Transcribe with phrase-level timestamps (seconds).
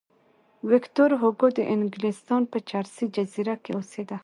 [0.71, 4.17] ویکتور هوګو د انګلستان په جرسي جزیره کې اوسېده.